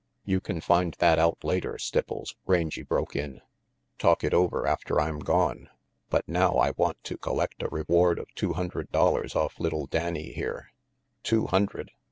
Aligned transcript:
"You 0.25 0.37
f 0.37 0.41
can 0.45 0.61
find 0.61 0.95
that 0.97 1.19
out 1.19 1.43
later, 1.43 1.73
Stipples," 1.77 2.33
Rangy 2.47 2.81
broke 2.81 3.15
in. 3.15 3.39
"Talk 3.99 4.23
it 4.23 4.33
over 4.33 4.65
after 4.65 4.99
I'm 4.99 5.19
gone. 5.19 5.69
But 6.09 6.27
now 6.27 6.53
I 6.53 6.71
want 6.71 7.03
to 7.03 7.13
i 7.13 7.17
collect 7.21 7.61
a 7.61 7.67
reward 7.69 8.17
of 8.17 8.25
two 8.33 8.53
hundred 8.53 8.91
dollars 8.91 9.35
off 9.35 9.59
little 9.59 9.85
Danny 9.85 10.33
here 10.33 10.71
"Two 11.21 11.45
hundred?" 11.45 11.91